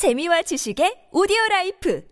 [0.00, 2.08] 재미와 지식의 오디오 life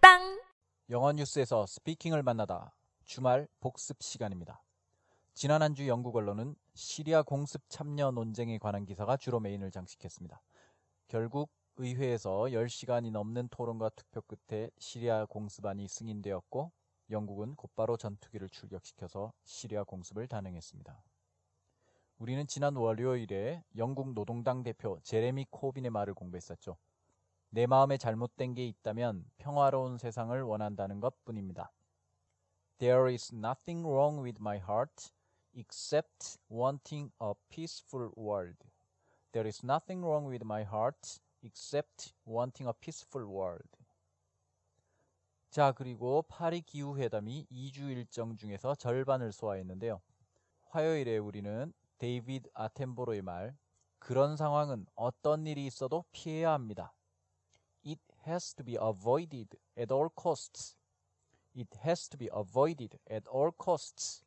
[0.00, 0.42] 팟빵
[0.90, 4.64] 영어 뉴스에서 speaking을 만나다 주말 복습 시간입니다.
[5.34, 10.42] 지난 한 주 영국 언론은 시리아 공습 참여 논쟁에 관한 기사가 주로 main을 장식했습니다.
[11.06, 16.72] 결국 의회에서 10시간이 넘는 토론과 투표 끝에 시리아 공습안이 승인되었고
[17.10, 21.00] 영국은 곧바로 전투기를 출격시켜서 시리아 공습을 단행했습니다.
[22.18, 26.76] 우리는 지난 월요일에 영국 노동당 대표 제레미 코빈의 말을 공부했었죠.
[27.52, 31.72] 내 마음에 잘못된 게 있다면 평화로운 세상을 원한다는 것 뿐입니다.
[32.78, 35.12] There is nothing wrong with my heart
[35.54, 38.56] except wanting a peaceful world.
[39.32, 43.68] There is nothing wrong with my heart except wanting a peaceful world.
[45.50, 50.00] 자, 그리고 파리 기후회담이 2주 일정 중에서 절반을 소화했는데요.
[50.68, 53.56] 화요일에 우리는 데이비드 아텐보로의 말,
[53.98, 56.94] 그런 상황은 어떤 일이 있어도 피해야 합니다.
[58.26, 60.76] Has to be avoided at all costs.
[61.54, 64.24] It has to be avoided at all costs.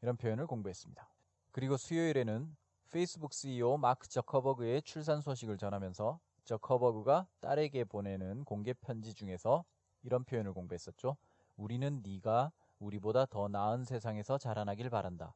[0.00, 1.08] 이런 표현을 공부했습니다.
[1.50, 2.56] 그리고 수요일에는
[2.90, 9.64] 페이스북 CEO 마크 저커버그의 출산 소식을 전하면서 저커버그가 딸에게 보내는 공개 편지 중에서
[10.02, 11.16] 이런 표현을 공부했었죠.
[11.56, 15.34] 우리는 네가 우리보다 더 나은 세상에서 자라나길 바란다.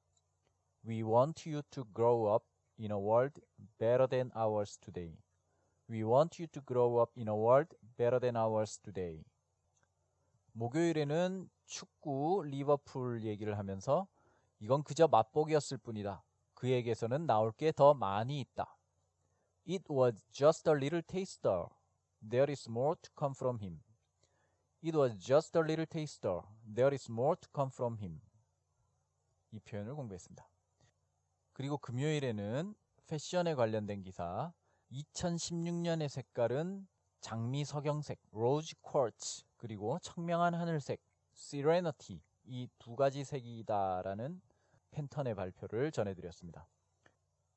[0.87, 2.47] We want you to grow up
[2.78, 3.41] in a world
[3.78, 5.19] better than ours today.
[5.93, 9.23] We want you to grow up in a world better than ours today.
[10.53, 14.09] 목요일에는 축구 리버풀 얘기를 하면서
[14.59, 16.25] 이건 그저 맛보기였을 뿐이다.
[16.55, 18.75] 그에게서는 나올 게 더 많이 있다.
[19.69, 21.67] It was just a little taster.
[22.27, 23.83] There is more to come from him.
[24.83, 26.41] It was just a little taster.
[26.65, 28.23] There is more to come from him.
[29.51, 30.49] 이 표현을 공부했습니다.
[31.53, 32.75] 그리고 금요일에는
[33.09, 34.55] 패션에 관련된 기사
[34.93, 36.87] 2016년의 색깔은
[37.21, 41.01] 장미 석영색, Rose Quartz, 그리고 청명한 하늘색,
[41.33, 44.41] Serenity 이 두 가지 색이다라는
[44.91, 46.66] 팬톤의 발표를 전해드렸습니다.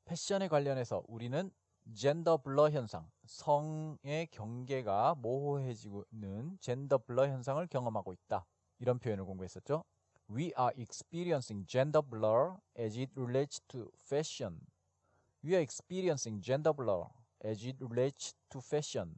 [0.04, 1.50] 패션에 관련해서 우리는
[1.94, 8.46] gender blur 현상, 성의 경계가 모호해지고 있는 gender blur 현상을 경험하고 있다.
[8.78, 9.84] 이런 표현을 공부했었죠.
[10.30, 14.60] We are experiencing gender blur as it relates to fashion.
[15.44, 17.06] We are experiencing gender blur
[17.46, 19.14] as it relates to fashion.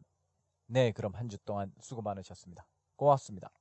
[0.67, 2.67] 네, 그럼 한 주 동안 수고 많으셨습니다.
[2.97, 3.58] 고맙습니다.